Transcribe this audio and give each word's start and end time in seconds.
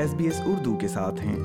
S 0.00 0.14
B 0.14 0.24
S 0.24 0.40
Urdu 0.46 0.76
کے 0.76 0.88
ساتھ 0.88 1.20
ہیں۔ 1.20 1.38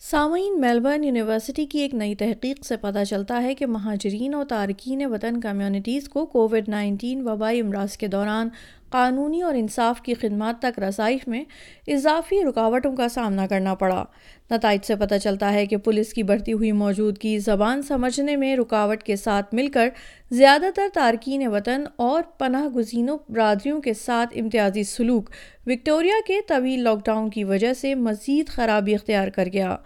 سامعین، 0.00 0.60
میلبرن 0.60 1.04
یونیورسٹی 1.04 1.66
کی 1.66 1.78
ایک 1.78 1.94
نئی 1.94 2.14
تحقیق 2.14 2.64
سے 2.64 2.76
پتہ 2.76 3.04
چلتا 3.04 3.42
ہے 3.42 3.54
کہ 3.54 3.66
مہاجرین 3.66 4.34
اور 4.34 4.44
تارکین 4.44 5.06
وطن 5.06 5.40
کمیونٹیز 5.40 6.08
کو 6.08 6.26
کووڈ 6.26 6.68
نائنٹین 6.68 7.28
وبائی 7.28 7.60
امراض 7.60 7.96
کے 7.96 8.06
دوران 8.06 8.48
قانونی 8.94 9.42
اور 9.42 9.54
انصاف 9.54 10.00
کی 10.00 10.14
خدمات 10.14 10.62
تک 10.62 10.78
رسائی 10.78 11.18
میں 11.26 11.44
اضافی 11.86 12.44
رکاوٹوں 12.44 12.96
کا 12.96 13.08
سامنا 13.08 13.46
کرنا 13.46 13.74
پڑا۔ 13.74 14.04
نتائج 14.50 14.80
سے 14.86 14.96
پتہ 14.96 15.14
چلتا 15.22 15.52
ہے 15.52 15.66
کہ 15.66 15.76
پولیس 15.76 16.12
کی 16.12 16.22
بڑھتی 16.22 16.52
ہوئی 16.52 16.72
موجودگی 16.72 17.38
زبان 17.38 17.82
سمجھنے 17.82 18.36
میں 18.36 18.56
رکاوٹ 18.56 19.02
کے 19.02 19.16
ساتھ 19.16 19.54
مل 19.54 19.68
کر 19.68 19.88
زیادہ 20.30 20.66
تر 20.74 20.88
تارکین 20.94 21.46
وطن 21.46 21.84
اور 21.96 22.22
پناہ 22.38 22.64
گزینوں، 22.64 23.18
برادریوں 23.28 23.80
کے 23.80 23.94
ساتھ 23.94 24.38
امتیازی 24.38 24.82
سلوک 24.82 25.30
وکٹوریا 25.66 26.20
کے 26.26 26.40
طویل 26.48 26.82
لاک 26.82 27.04
ڈاؤن 27.04 27.30
کی 27.30 27.44
وجہ 27.44 27.72
سے 27.72 27.94
مزید 27.94 28.48
خرابی 28.48 28.94
اختیار 28.94 29.28
کر 29.28 29.48
گیا۔ 29.52 29.76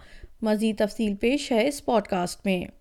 مزید 0.41 0.77
تفصیل 0.77 1.15
پیش 1.15 1.51
ہے 1.51 1.67
اس 1.67 1.85
پوڈ 1.85 2.07
کاسٹ 2.07 2.45
میں۔ 2.45 2.78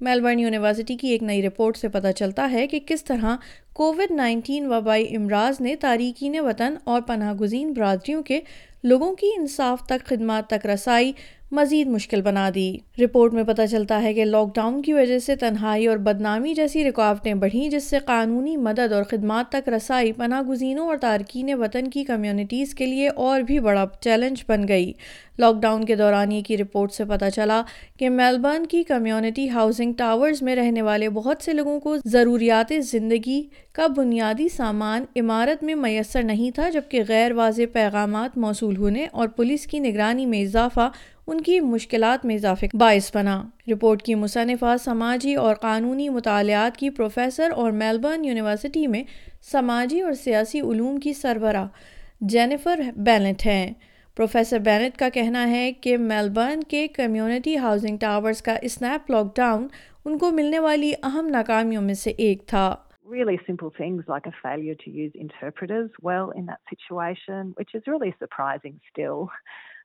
میلبرن 0.00 0.38
یونیورسٹی 0.38 0.96
کی 0.96 1.08
ایک 1.08 1.22
نئی 1.22 1.42
رپورٹ 1.42 1.76
سے 1.76 1.88
پتہ 1.88 2.12
چلتا 2.16 2.50
ہے 2.52 2.66
کہ 2.66 2.80
کس 2.86 3.04
طرح 3.04 3.36
کووڈ 3.72 4.10
نائنٹین 4.10 4.66
وبائی 4.66 5.16
امراض 5.16 5.60
نے 5.60 5.76
تارکین 5.76 6.40
وطن 6.40 6.74
اور 6.84 7.00
پناہ 7.00 7.34
گزین 7.34 7.72
برادریوں 7.72 8.22
کے 8.22 8.40
لوگوں 8.84 9.14
کی 9.14 9.26
انصاف 9.36 9.86
تک، 9.86 10.06
خدمات 10.06 10.50
تک 10.50 10.66
رسائی 10.66 11.12
مزید 11.52 11.88
مشکل 11.88 12.22
بنا 12.22 12.50
دی۔ 12.54 12.76
رپورٹ 13.00 13.34
میں 13.34 13.42
پتہ 13.42 13.62
چلتا 13.70 14.02
ہے 14.02 14.14
کہ 14.14 14.24
لاک 14.24 14.54
ڈاؤن 14.54 14.82
کی 14.82 14.92
وجہ 14.92 15.18
سے 15.18 15.36
تنہائی 15.36 15.86
اور 15.86 15.96
بدنامی 15.96 16.54
جیسی 16.54 16.84
رکاوٹیں 16.84 17.34
بڑھیں، 17.34 17.68
جس 17.68 17.84
سے 17.84 17.98
قانونی 17.98 18.56
مدد 18.56 18.92
اور 18.92 19.02
خدمات 19.02 19.52
تک 19.52 19.68
رسائی 19.68 20.12
پناہ 20.12 20.42
گزینوں 20.42 20.86
اور 20.86 20.96
تارکین 20.96 21.54
وطن 21.54 21.88
کی 21.88 22.04
کمیونٹیز 22.04 22.74
کے 22.74 22.86
لیے 22.86 23.08
اور 23.08 23.40
بھی 23.40 23.60
بڑا 23.60 23.86
چیلنج 24.00 24.44
بن 24.48 24.68
گئی۔ 24.68 24.92
لاک 25.38 25.62
ڈاؤن 25.62 25.84
کے 25.84 25.96
دوران 25.96 26.32
یہ 26.32 26.42
کی 26.42 26.56
رپورٹ 26.56 26.92
سے 26.92 27.04
پتہ 27.04 27.24
چلا 27.34 27.62
کہ 27.98 28.10
میلبرن 28.10 28.66
کی 28.66 28.82
کمیونٹی 28.82 29.50
ہاؤسنگ 29.50 29.92
ٹاورز 29.92 30.42
میں 30.42 30.56
رہنے 30.56 30.82
والے 30.82 31.08
بہت 31.08 31.44
سے 31.44 31.52
لوگوں 31.52 31.80
کو 31.80 31.96
ضروریات 32.04 32.72
زندگی 32.82 33.42
کا 33.72 33.86
بنیادی 33.86 34.48
سامان 34.48 35.04
عمارت 35.16 35.64
میں 35.64 35.74
میسر 35.74 36.22
نہیں 36.22 36.50
تھا، 36.50 36.68
جبکہ 36.70 37.02
غیر 37.08 37.32
واضح 37.32 37.62
پیغامات 37.72 38.38
موصول 38.38 38.76
ہونے 38.76 39.06
اور 39.12 39.28
پولیس 39.28 39.66
کی 39.66 39.78
نگرانی 39.78 40.26
میں 40.26 40.42
اضافہ 40.42 40.90
ان 41.28 41.40
کی 41.40 41.60
مشکلات 41.60 42.24
میں 42.24 42.34
اضافے 42.34 42.66
باعث 42.74 43.16
بنا۔ 43.16 43.42
رپورٹ 43.68 44.02
کی 44.02 44.14
مصنفہ 44.14 44.76
سماجی 44.76 45.34
اور 45.34 45.54
قانونی 45.54 46.08
مطالعات 46.08 46.76
کی 46.76 46.90
پروفیسر 46.90 47.50
اور 47.56 47.70
میلبرن 47.70 48.24
یونیورسٹی 48.24 48.86
میں 48.86 49.02
سماجی 49.42 50.00
اور 50.00 50.12
سیاسی 50.12 50.60
علوم 50.60 50.96
کی 50.96 51.12
سربراہ 51.12 51.68
جینیفر 52.20 52.80
بینٹ 52.96 53.46
ہیں۔ 53.46 53.74
پروفیسر 54.16 54.58
بینٹ 54.58 54.96
کا 54.96 55.08
کہنا 55.08 55.50
ہے 55.50 55.72
کہ 55.72 55.96
میلبرن 55.96 56.62
کے 56.62 56.88
کمیونٹی 56.88 57.58
ہاؤسنگ 57.58 57.96
ٹاورز 57.96 58.42
کا 58.42 58.56
اسنیپ 58.62 59.10
لاک 59.10 59.36
ڈاؤن 59.36 59.66
ان 60.04 60.18
کو 60.18 60.30
ملنے 60.30 60.58
والی 60.58 60.92
اہم 61.02 61.28
ناکامیوں 61.30 61.82
میں 61.82 61.94
سے 61.94 62.10
ایک 62.10 62.46
تھا۔ 62.46 62.76
Really 63.10 63.36
simple 63.50 63.70
things 63.82 64.00
like 64.10 64.26
a 64.26 64.32
failure 64.46 64.74
to 64.74 64.96
use 65.04 65.24
interpreters 65.24 65.88
well 66.08 66.26
in 66.36 66.42
that 66.42 66.62
situation, 66.72 67.42
which 67.46 67.72
is 67.76 67.92
really 67.92 68.12
surprising 68.24 68.76
still. 68.90 69.26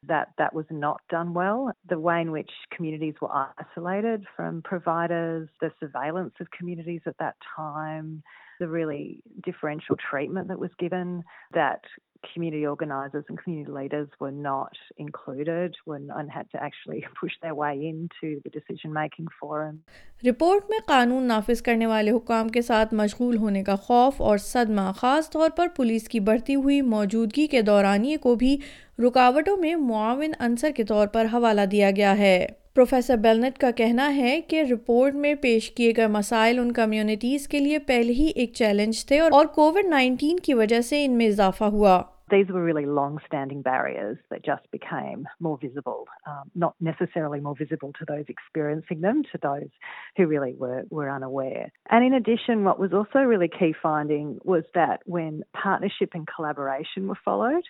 That 0.08 0.30
that 0.38 0.54
was 0.54 0.66
not 0.70 1.02
done 1.10 1.34
well. 1.34 1.72
The 1.90 2.00
way 2.00 2.22
in 2.22 2.32
which 2.32 2.52
communities 2.76 3.16
were 3.22 3.30
isolated 3.58 4.26
from 4.36 4.62
providers, 4.62 5.50
the 5.62 5.72
surveillance 5.80 6.34
of 6.40 6.48
communities 6.52 7.02
at 7.06 7.18
that 7.20 7.36
time, 7.56 8.24
the 8.60 8.68
really 8.68 9.22
differential 9.44 9.96
treatment 10.10 10.48
that 10.50 10.60
was 10.60 10.72
given, 10.80 11.24
that 11.54 11.82
community 12.24 12.66
organisers 12.66 13.26
and 13.30 13.40
community 13.40 13.72
leaders 13.72 14.08
were 14.20 14.32
not 14.32 14.78
included 14.98 15.76
and 15.88 16.32
had 16.32 16.50
to 16.52 16.62
actually 16.62 17.06
push 17.22 17.34
their 17.42 17.56
way 17.56 17.74
into 17.84 18.42
the 18.42 18.50
decision 18.50 18.94
making 18.94 19.28
forum. 19.40 19.78
Report 20.24 20.70
میں 20.70 20.80
قانون 20.88 21.24
نافذ 21.24 21.62
کرنے 21.62 21.86
والے 21.86 22.12
حکام 22.12 22.50
کے 22.50 22.62
ساتھ 22.62 22.94
مشغول 22.94 23.38
ہونے 23.38 23.64
کا 23.64 23.76
خوف 23.76 24.22
اور 24.22 24.38
صدمہ، 24.38 24.92
خاص 24.96 25.30
طور 25.30 25.50
پر 25.50 25.68
پولیس 25.76 26.08
کی 26.10 26.20
بڑھتی 26.20 26.56
ہوئی 26.56 26.82
موجودگی 26.82 27.48
کے 27.48 27.62
دورانیے 27.62 28.18
کو 28.18 28.36
بھی 28.36 28.58
رکاوٹوں 29.00 29.58
میں 29.58 29.76
معاون 29.76 30.32
عنصر 30.40 30.72
کے 30.76 30.84
طور 30.84 31.08
پر 31.08 31.26
حوالہ 31.34 31.66
دیا 31.72 31.92
گیا 31.92 32.18
ہے 32.18 32.46
پروفیسر 32.76 33.18
بیلنٹ 33.18 33.58
کا 33.58 33.70
کہنا 33.72 34.16
ہے 34.16 34.40
کہ 34.42 34.62
رپورٹ 34.72 35.16
میں 35.16 35.34
پیش 35.36 35.70
کیے 35.72 35.92
گئے 35.98 36.08
مسائل 36.08 36.60
ان 36.60 36.72
کمیونٹیز 36.72 37.48
کے 37.48 37.60
لیے 37.60 37.80
پہلے 37.80 38.14
ہی 38.14 38.32
ایک 38.36 38.54
چیلنج 38.54 39.06
تھے 39.06 39.20
اور 39.20 39.46
کووڈ 39.46 39.86
نائنٹین 39.86 40.40
کی 40.40 40.54
وجہ 40.54 40.82
سے 40.82 41.04
ان 41.06 41.18
میں 41.18 41.28
اضافہ 41.28 41.64
ہوا 41.64 42.02
These 42.34 42.48
were 42.48 42.64
really 42.64 42.88
long-standing 42.88 43.62
barriers 43.62 44.18
that 44.32 44.44
just 44.44 44.64
became 44.72 45.28
more 45.40 45.60
visible, 45.62 46.08
um, 46.26 46.50
not 46.56 46.74
necessarily 46.82 47.40
more 47.40 47.56
visible 47.56 47.94
to 48.00 48.06
those 48.08 48.26
experiencing 48.28 49.02
them, 49.02 49.22
to 49.32 49.38
those 49.40 49.70
who 50.18 50.26
really 50.26 50.56
were, 50.56 50.82
were 50.90 51.12
unaware. 51.12 51.72
And 51.92 52.04
in 52.04 52.16
addition, 52.16 52.64
what 52.64 52.80
was 52.80 52.92
also 52.92 53.20
really 53.20 53.50
key 53.50 53.76
finding 53.84 54.40
was 54.44 54.64
that 54.74 55.02
when 55.06 55.44
partnership 55.54 56.10
and 56.16 56.28
collaboration 56.28 57.08
were 57.08 57.20
followed, 57.24 57.66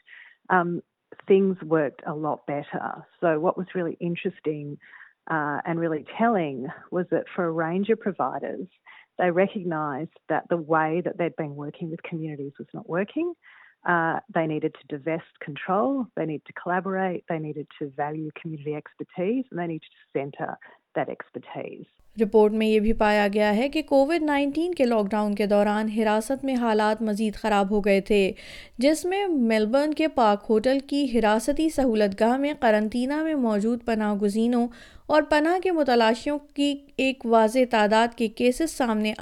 um, 0.49 0.81
things 1.27 1.57
worked 1.61 2.01
a 2.07 2.13
lot 2.13 2.47
better. 2.47 3.05
So, 3.19 3.41
what 3.41 3.57
was 3.57 3.67
really 3.75 3.97
interesting 3.99 4.77
uh, 5.29 5.59
and 5.65 5.77
really 5.77 6.05
telling 6.17 6.67
was 6.89 7.05
that 7.11 7.25
for 7.35 7.43
a 7.43 7.51
range 7.51 7.89
of 7.89 7.99
providers, 7.99 8.67
they 9.19 9.29
recognised 9.29 10.17
that 10.29 10.45
the 10.49 10.55
way 10.55 11.01
that 11.03 11.17
they'd 11.17 11.35
been 11.35 11.55
working 11.55 11.91
with 11.91 12.01
communities 12.01 12.53
was 12.57 12.69
not 12.73 12.87
working. 12.87 13.33
Uh, 13.85 14.19
they 14.33 14.47
needed 14.47 14.73
to 14.75 14.87
divest 14.87 15.39
control, 15.41 16.07
they 16.15 16.25
needed 16.25 16.45
to 16.45 16.53
collaborate, 16.53 17.25
they 17.27 17.37
needed 17.37 17.67
to 17.79 17.89
value 17.89 18.29
community 18.41 18.75
expertise, 18.75 19.43
and 19.51 19.59
they 19.59 19.67
needed 19.67 19.89
to 19.91 20.19
centre 20.19 20.57
that 20.95 21.09
expertise. 21.09 21.85
Report 22.17 22.51
میں 22.51 22.67
یہ 22.67 22.79
بھی 22.79 22.91
پایا 22.93 23.27
گیا 23.33 23.55
ہے 23.55 23.67
کہ 23.69 23.81
Covid 23.81 24.23
nineteen 24.23 24.73
کے 24.75 24.85
lock 24.85 25.09
down 25.11 25.35
کے 25.35 25.45
دوران 25.45 25.87
حراست 25.89 26.43
میں 26.45 26.55
حالات 26.55 27.01
مزید 27.01 27.35
خراب 27.35 27.71
ہو 27.71 27.79
گئے 27.85 28.01
تھے 28.01 28.31
جس 28.77 29.03
میں 29.05 29.25
میلبرن 29.27 29.93
کے 29.93 30.07
پاک 30.15 30.45
ہوٹل 30.49 30.79
کی 30.87 31.05
حراستی 31.13 31.67
سہولت 31.69 32.19
گاہ 32.19 32.37
میں 32.37 32.53
قرنطینہ 32.59 33.21
میں 33.23 33.33
موجود 33.47 33.85
پناہ 33.85 34.13
گزینوں 34.15 34.67
اور 35.05 35.21
پناہ 35.29 35.59
کے 35.63 35.71
متلاشیوں 35.71 36.37
کی 36.53 36.73
ایک 36.97 37.25
واضح 37.25 37.69
تعداد 37.71 38.17
کے 38.17 38.27
کیسز 38.27 38.71
سامنے 38.71 39.13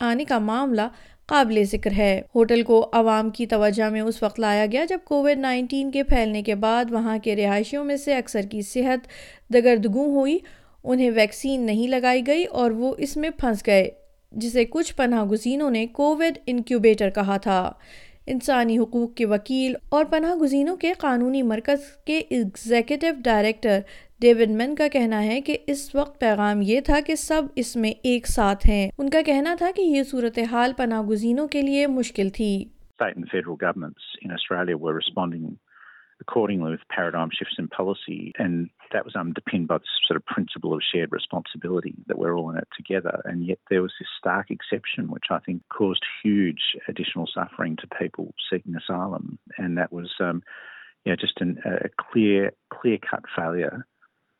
آنے 0.00 0.24
کا 0.24 0.38
معاملہ 0.38 0.82
قابل 1.30 1.62
ذکر 1.64 1.90
ہے۔ 1.92 2.22
ہوٹل 2.34 2.62
کو 2.62 2.90
عوام 2.92 3.30
کی 3.30 3.46
توجہ 3.46 3.90
میں 3.90 4.00
اس 4.00 4.22
وقت 4.22 4.40
لایا 4.40 4.66
گیا 4.72 4.84
جب 4.84 4.98
کووڈ 5.04 5.38
نائنٹین 5.38 5.90
کے 5.90 6.02
پھیلنے 6.02 6.42
کے 6.42 6.54
بعد 6.54 6.84
وہاں 6.90 7.18
کے 7.22 7.36
رہائشیوں 7.36 7.84
میں 7.84 7.96
سے 7.96 8.14
اکثر 8.14 8.42
کی 8.42 8.62
صحت 8.62 9.08
دگردگوں 9.54 10.06
ہوئی۔ 10.06 10.38
انہیں 10.84 11.10
ویکسین 11.10 11.60
نہیں 11.60 11.88
لگائی 11.88 12.26
گئی 12.26 12.44
اور 12.44 12.70
وہ 12.70 12.94
اس 12.98 13.16
میں 13.16 13.30
پھنس 13.30 13.66
گئے، 13.66 13.90
جسے 14.32 14.64
کچھ 14.64 14.94
پناہ 14.94 15.24
گزینوں 15.24 15.70
نے 15.70 15.86
کووڈ 15.86 16.38
انکیوبیٹر 16.46 17.10
کہا 17.10 17.36
تھا۔ 17.36 17.72
انسانی 18.26 18.78
حقوق 18.78 19.14
کے 19.14 19.26
وکیل 19.26 19.74
اور 19.88 20.04
پناہ 20.04 20.34
گزینوں 20.34 20.76
کے 20.76 20.92
قانونی 20.92 21.42
مرکز 21.42 22.04
کے 22.04 22.22
ایگزیکٹو 22.28 23.06
ڈائریکٹر 23.24 23.80
ڈیوڈ 24.20 24.50
مین 24.50 24.74
کا 24.74 24.88
کہنا 24.88 25.24
ہے 25.24 25.40
کہ 25.40 25.58
اس 25.66 25.94
وقت 25.94 26.20
پیغام 26.20 26.60
یہ 26.62 26.80
تھا 26.80 27.00
کہ 27.06 27.14
سب 27.14 27.42
اس 27.56 27.76
میں 27.76 27.90
ایک 27.90 28.26
ساتھ 28.26 28.66
ہیں۔ 28.66 28.90
ان 28.98 29.10
کا 29.10 29.22
کہنا 29.26 29.54
تھا 29.58 29.70
کہ 29.76 29.82
یہ 29.82 30.02
صورتحال 30.02 30.72
پناہ 30.76 31.02
گزینوں 31.02 31.48
کے 31.48 31.62
لیے 31.62 31.86
مشکل 31.86 32.28
تھی۔ 32.28 32.64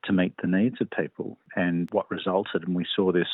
To 0.04 0.12
meet 0.12 0.34
the 0.40 0.48
needs 0.48 0.80
of 0.80 0.90
people. 0.90 1.38
And 1.56 1.88
what 1.92 2.10
resulted, 2.10 2.64
and 2.64 2.74
we 2.74 2.86
saw 2.96 3.12
this 3.12 3.28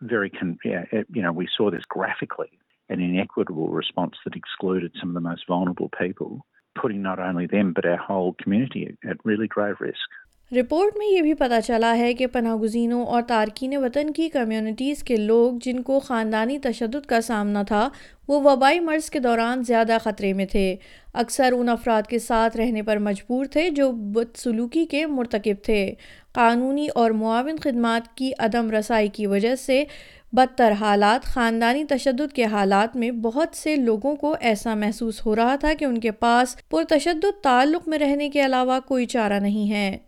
very, 0.00 0.30
con- 0.30 0.58
yeah, 0.64 0.84
you 1.12 1.22
know, 1.22 1.32
we 1.32 1.48
saw 1.56 1.70
this 1.70 1.84
graphically, 1.88 2.50
an 2.88 3.00
inequitable 3.00 3.68
response 3.68 4.16
that 4.24 4.36
excluded 4.36 4.92
some 5.00 5.08
of 5.10 5.14
the 5.14 5.20
most 5.20 5.46
vulnerable 5.46 5.90
people. 5.98 6.44
putting 6.80 7.02
not 7.02 7.18
only 7.18 7.46
them 7.46 7.72
but 7.72 7.84
our 7.84 7.96
whole 7.96 8.34
community 8.34 8.96
at 9.08 9.16
really 9.24 9.48
grave 9.48 9.76
risk. 9.80 10.08
Report 10.56 10.96
میں 10.96 11.06
یہ 11.06 11.22
بھی 11.22 11.34
پتہ 11.34 11.54
چلا 11.66 11.98
ہے 11.98 12.14
کہ 12.14 12.26
پناہ 12.26 12.54
گزینوں 12.54 13.04
اور 13.04 13.22
تارکین 13.22 13.76
وطن 13.76 14.10
کی 14.10 14.28
کمیونٹیز 14.28 15.02
کے 15.02 15.16
لوگ 15.16 15.52
جن 15.64 15.80
کو 15.80 16.00
خاندانی 16.00 16.58
تشدد 16.58 17.06
کا 17.06 17.20
سامنا 17.20 17.62
تھا، 17.62 17.88
وہ 18.28 18.40
وبائی 18.40 18.80
مرض 18.80 19.10
کے 19.10 19.18
دوران 19.18 19.62
زیادہ 19.62 19.96
خطرے 20.02 20.32
میں 20.32 20.46
تھے۔ 20.46 20.76
اکثر 21.14 21.52
ان 21.52 21.68
افراد 21.68 22.02
کے 22.02 22.18
ساتھ 22.18 22.56
رہنے 22.56 22.82
پر 22.82 22.96
مجبور 22.96 23.46
تھے 23.46 23.70
جو 23.70 23.92
بدسلوکی 23.92 24.86
کے 24.86 25.06
مرتکب 25.06 25.64
تھے۔ 25.64 25.94
قانونی 26.32 26.88
اور 26.94 27.10
معاون 27.10 27.56
خدمات 27.56 28.16
کی 28.16 28.30
عدم 28.38 28.70
رسائی 28.70 29.08
کی 29.08 29.26
وجہ 29.26 29.54
سے 29.54 29.84
بدتر 30.32 30.72
حالات، 30.80 31.24
خاندانی 31.24 31.84
تشدد 31.84 32.32
کے 32.32 32.44
حالات 32.44 32.96
میں 32.96 33.10
بہت 33.10 33.56
سے 33.56 33.76
لوگوں 33.76 34.16
کو 34.16 34.36
ایسا 34.40 34.74
محسوس 34.74 35.26
ہو 35.26 35.36
رہا 35.36 35.56
تھا 35.56 35.72
کہ 35.78 35.84
ان 35.84 36.00
کے 36.00 36.10
پاس 36.10 36.68
پرتشدد 36.70 37.42
تعلق 37.42 37.88
میں 37.88 37.98
رہنے 37.98 38.30
کے 38.30 38.44
علاوہ 38.44 38.80
کوئی 38.86 39.06
چارہ 39.06 39.40
نہیں 39.40 39.70
ہے۔ 39.70 39.98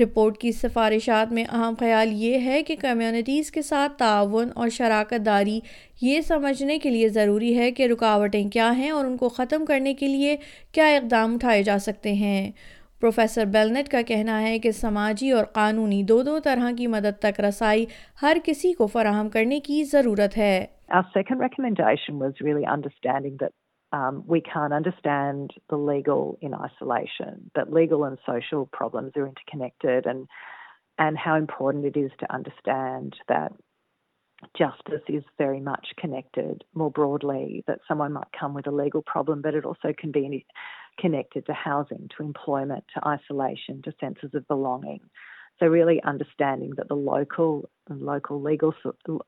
رپورٹ 0.00 0.38
کی 0.38 0.52
سفارشات 0.52 1.32
میں 1.32 1.44
اہم 1.44 1.74
خیال 1.78 2.08
یہ 2.12 2.38
ہے 2.38 2.62
کہ 2.62 2.76
کمیونٹیز 2.80 3.50
کے 3.50 3.62
ساتھ 3.62 3.92
تعاون 3.98 4.48
اور 4.54 4.68
شراکت 4.68 5.26
داری 5.26 5.60
یہ 6.02 6.20
سمجھنے 6.20 6.78
کے 6.78 6.90
لیے 6.90 7.08
ضروری 7.08 7.58
ہے 7.58 7.70
کہ 7.70 7.86
رکاوٹیں 7.86 8.48
کیا 8.50 8.76
ہیں 8.76 8.90
اور 8.90 9.04
ان 9.04 9.16
کو 9.16 9.28
ختم 9.28 9.64
کرنے 9.64 9.94
کے 9.94 10.06
لیے 10.08 10.36
کیا 10.72 10.86
اقدام 10.86 11.34
اٹھائے 11.34 11.62
جا 11.62 11.78
سکتے 11.78 12.12
ہیں۔ 12.12 12.50
پروفیسر 13.00 13.44
بیلنٹ 13.44 13.88
کا 13.88 14.02
کہنا 14.02 14.42
ہے 14.42 14.58
کہ 14.58 14.70
سماجی 14.70 15.30
اور 15.30 15.44
قانونی 15.44 16.02
دو 16.02 16.22
دو 16.22 16.38
طرح 16.38 16.70
کی 16.78 16.86
مدد 16.86 17.18
تک 17.20 17.40
رسائی 17.40 17.86
ہر 18.22 18.36
کسی 18.44 18.72
کو 18.72 18.86
فراہم 18.86 19.28
کرنے 19.28 19.60
کی 19.60 19.84
ضرورت 19.84 20.38
ہے۔ 20.38 20.66
Our 20.94 21.02
second 21.02 21.40
recommendation 21.40 22.20
was 22.22 22.32
really 22.46 22.66
understanding 22.74 23.34
that 23.34 23.61
um, 23.92 24.24
we 24.26 24.40
can't 24.40 24.72
understand 24.72 25.52
the 25.68 25.76
legal 25.76 26.38
in 26.40 26.54
isolation, 26.54 27.50
that 27.54 27.72
legal 27.72 28.04
and 28.04 28.18
social 28.26 28.66
problems 28.66 29.12
are 29.16 29.26
interconnected, 29.26 30.06
and 30.06 30.26
and 30.98 31.16
how 31.16 31.36
important 31.36 31.84
it 31.84 31.96
is 31.98 32.10
to 32.20 32.32
understand 32.32 33.16
that 33.28 33.52
justice 34.56 35.02
is 35.08 35.22
very 35.38 35.60
much 35.60 35.88
connected 35.98 36.64
more 36.74 36.90
broadly, 36.90 37.64
that 37.66 37.78
someone 37.86 38.12
might 38.12 38.28
come 38.38 38.54
with 38.54 38.66
a 38.66 38.70
legal 38.70 39.02
problem, 39.02 39.40
but 39.40 39.54
it 39.54 39.64
also 39.64 39.92
can 39.96 40.10
be 40.10 40.44
connected 40.98 41.46
to 41.46 41.52
housing, 41.52 42.08
to 42.16 42.22
employment, 42.22 42.84
to 42.94 43.06
isolation, 43.06 43.82
to 43.82 43.92
senses 44.00 44.30
of 44.34 44.46
belonging. 44.48 45.00
So 45.62 45.68
really 45.68 46.02
understanding 46.02 46.72
that 46.76 46.88
the 46.88 46.96
local 46.96 47.70
local 47.88 48.42
legal 48.42 48.74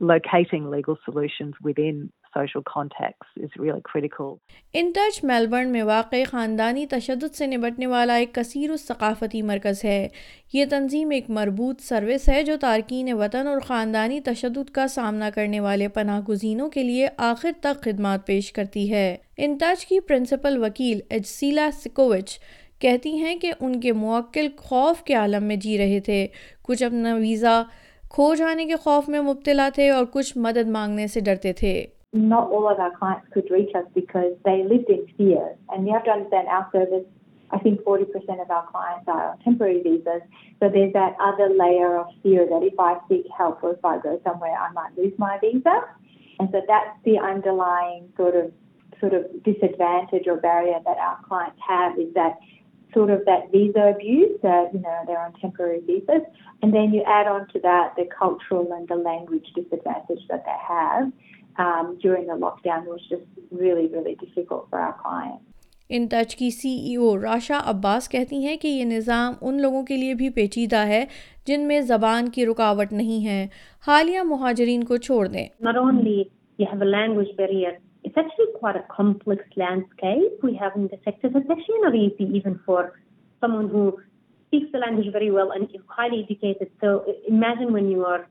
locating 0.01 0.69
legal 0.69 0.99
solutions 1.05 1.55
within 1.63 2.11
social 2.37 2.63
contexts 2.63 3.37
is 3.37 3.51
really 3.57 3.83
critical. 3.85 4.33
In 4.75 4.91
touch 4.95 5.23
Melbourne 5.25 5.71
میں 5.73 5.83
واقع 5.83 6.23
خاندانی 6.31 6.87
تشدد 6.87 7.35
سے 7.35 7.47
نمٹنے 7.47 7.87
والا 7.87 8.15
ایک 8.15 8.35
کثیر 8.35 8.71
الثقافتی 8.71 9.43
مرکز 9.43 9.85
ہے 9.85 10.09
یہ 10.53 10.65
تنظیم 10.71 11.11
ایک 11.11 11.31
مربوط 11.31 11.81
سروس 11.81 12.29
ہے 12.29 12.43
جو 12.45 12.57
تارکین 12.61 13.13
وطن 13.13 13.47
اور 13.47 13.61
خاندانی 13.67 14.21
تشدد 14.21 14.71
کا 14.71 14.89
سامنا 14.89 15.31
کرنے 15.35 15.61
والے 15.61 15.89
پناہ 15.95 16.21
گزینوں 16.29 16.69
کے 16.71 16.83
لیے 16.83 17.09
آخر 17.31 17.53
تک 17.61 17.83
خدمات 17.85 18.27
پیش 18.27 18.53
کرتی 18.53 18.91
ہے 18.91 19.17
ان 19.37 19.57
ٹچ 19.61 19.87
کی 19.87 20.01
پرنسپل 20.01 20.59
وکیل 20.65 21.01
اجسیلا 21.11 21.71
سکوچ 21.73 22.39
کہتی 22.85 23.17
ہیں 23.19 23.35
کہ 23.41 23.53
ان 23.61 23.81
کے 23.81 23.93
موکل 23.93 24.49
خوف 24.57 25.03
کے 25.05 25.15
عالم 25.15 25.45
میں 25.49 25.57
جی 25.65 25.77
رہے 25.79 26.01
تھے 26.07 26.27
کچھ 26.69 26.83
اپنا 26.83 27.15
ویزا 27.17 27.63
کھو 28.15 28.35
جانے 28.39 28.65
کے 28.67 28.77
خوف 28.83 29.09
میں 29.09 29.21
مبتلا 29.29 29.69
تھے 29.75 29.89
اور 29.91 30.05
کچھ 30.13 30.37
مدد 30.47 30.69
مانگنے 30.79 31.07
سے 31.15 31.21
ڈرتے 31.29 31.53
تھے 31.61 31.75
Not 32.15 32.53
all 32.57 32.67
of 32.71 32.81
our 32.83 32.93
clients 32.97 33.31
could 33.35 33.49
reach 33.53 33.73
us 33.79 33.87
because 33.95 34.35
they 34.49 34.59
lived 34.73 34.91
in 34.97 35.01
fear. 35.17 35.47
And 35.69 35.87
you 35.87 35.95
have 35.95 36.05
to 36.05 36.13
understand 36.13 36.51
our 36.57 36.67
service, 36.75 37.07
I 37.51 37.59
think 37.65 37.81
40% 37.87 38.43
of 38.45 38.53
our 38.57 38.67
clients 38.69 39.09
are 39.15 39.25
on 39.31 39.41
temporary 39.47 39.81
visas. 39.87 40.23
So 40.61 40.69
there's 40.77 40.93
that 40.99 41.17
other 41.29 41.49
layer 41.63 41.91
of 42.03 42.13
fear 42.27 42.47
that 42.53 42.69
if 42.69 42.85
I 42.87 42.93
seek 43.09 43.27
help 43.41 43.65
or 43.65 43.73
if 43.73 43.89
I 43.93 43.97
go 44.05 44.15
somewhere, 44.29 44.55
I 44.67 44.71
might 44.79 45.01
lose 45.01 45.17
my 45.25 45.33
visa. 45.41 45.75
And 46.39 46.55
so 46.55 46.63
that's 46.71 46.95
the 47.09 47.19
underlying 47.33 48.07
sort 48.23 48.39
of 48.43 48.53
sort 49.01 49.15
of 49.15 49.27
disadvantage 49.43 50.29
or 50.29 50.37
barrier 50.37 50.79
that 50.85 50.99
our 50.99 51.19
clients 51.29 51.59
have 51.69 51.99
is 51.99 52.15
that 52.15 52.39
sort 52.95 53.11
of 53.11 53.25
that 53.27 53.51
visa 53.53 53.93
abuse, 53.95 54.41
that, 54.43 54.73
you 54.73 54.81
know, 54.81 54.99
they're 55.07 55.21
on 55.21 55.33
temporary 55.41 55.81
visas. 55.87 56.23
And 56.63 56.73
then 56.73 56.95
you 56.95 57.03
add 57.03 57.27
on 57.27 57.49
to 57.49 57.61
that 57.61 57.95
the 57.97 58.07
cultural 58.19 58.73
and 58.73 58.89
the 58.89 58.97
language 58.97 59.47
disadvantage 59.55 60.23
that 60.29 60.45
they 60.45 60.61
have 60.75 61.13
um, 61.59 61.99
during 62.01 62.27
the 62.27 62.35
lockdown 62.35 62.87
was 62.87 63.01
just 63.09 63.27
really, 63.51 63.89
really 63.89 64.15
difficult 64.15 64.71
for 64.71 64.79
our 64.79 64.97
clients. 65.03 65.45
In 65.91 66.07
touch 66.11 66.35
کی 66.37 66.51
C 66.51 66.69
ای 66.89 66.95
او 66.97 67.09
راشا 67.21 67.59
عباس 67.71 68.09
کہتی 68.09 68.37
ہیں 68.45 68.57
کہ 68.57 68.69
یہ 68.69 68.85
نظام 68.85 69.35
ان 69.41 69.61
لوگوں 69.63 69.83
کے 69.87 69.97
لیے 69.97 70.15
بھی 70.21 70.29
پیچیدہ 70.37 70.77
ہے 70.87 71.05
جن 71.47 71.67
میں 71.69 71.81
زبان 71.91 72.29
کی 72.37 72.47
رکاوٹ 72.47 72.93
نہیں 72.93 73.27
ہے 73.27 73.47
حالیہ 73.87 74.23
مہاجرین 74.27 74.85
کو 74.85 74.97
چھوڑ 75.07 75.27
دیں 75.27 75.47
Not 75.69 75.81
only 75.83 76.17
you 76.59 76.71
have 76.71 76.87
a 76.87 76.91
language 76.95 77.37
barrier 77.37 77.75
it's 78.17 78.27
actually 78.27 78.53
quite 78.59 78.77
a 78.77 78.85
complex 78.95 79.45
landscape 79.57 80.33
we 80.43 80.55
have 80.57 80.73
in 80.77 80.89
the 80.89 80.99
sector. 81.05 81.29
So 81.33 81.39
it's 81.39 81.51
actually 81.51 81.81
not 81.81 81.95
easy 81.95 82.25
even 82.35 82.61
for 82.65 83.01
someone 83.41 83.69
who 83.69 83.99
speaks 84.47 84.71
the 84.73 84.79
language 84.79 85.11
very 85.13 85.31
well 85.31 85.51
and 85.51 85.65
is 85.65 85.81
highly 85.89 86.25
educated. 86.25 86.71
So 86.81 87.05
imagine 87.29 87.73
when 87.73 87.91
you 87.91 88.05
are 88.05 88.27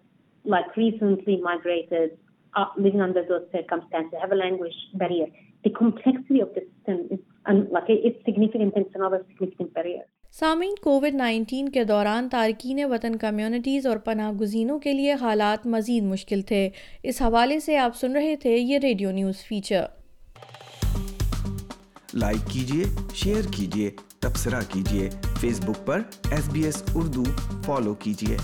like 0.45 0.75
recently 0.77 1.37
migrated, 1.41 2.17
uh, 2.55 2.65
living 2.77 3.01
under 3.01 3.23
those 3.25 3.45
circumstances, 3.51 4.13
have 4.21 4.31
a 4.31 4.35
language 4.35 4.75
barrier. 4.93 5.27
The 5.63 5.71
complexity 5.71 6.39
of 6.39 6.49
the 6.53 6.61
system 6.61 7.07
is 7.11 7.19
un- 7.45 7.67
like 7.71 7.85
it's 7.87 8.23
significant 8.25 8.73
and 8.75 8.85
it's 8.85 8.95
another 8.95 9.25
significant 9.29 9.73
barrier. 9.73 10.03
سامعین، 10.43 10.75
COVID 10.83 11.15
nineteen 11.15 11.69
کے 11.69 11.83
دوران 11.83 12.29
تارکین 12.29 12.85
وطن 12.85 13.15
communities 13.15 13.85
اور 13.85 13.97
پناہ 13.97 14.31
گزینوں 14.31 14.79
کے 14.79 14.93
لیے 14.93 15.13
حالات 15.13 15.67
مزید 15.67 16.03
مشکل 16.03 16.41
تھے۔ 16.41 16.69
اس 17.03 17.21
حوالے 17.21 17.59
سے 17.59 17.77
آپ 17.77 17.95
سن 17.95 18.11
رہے 18.11 18.35
تھے 18.35 18.57
یہ 18.57 18.79
ریڈیو 18.79 19.11
نیوز 19.11 19.35
فیچر۔ 19.37 19.83
لائک 22.13 22.51
کیجیے 22.51 22.83
شیئر 23.15 23.41
کیجیے 23.51 23.91
تبصرہ 24.19 24.61
کیجیے 24.69 25.09
فیس 25.39 25.61
بک 25.61 25.85
پر 25.85 26.01
S 26.31 26.49
B 26.49 26.63
S 26.63 26.83
Urdu 26.95 27.23
follow 27.65 27.93
کیجیے 27.93 28.37